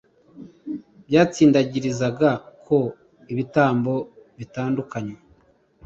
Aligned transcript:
byatsindagirizaga 1.07 2.29
ko 2.65 2.77
ibitambo 3.31 3.93
bitandukanye 4.37 5.15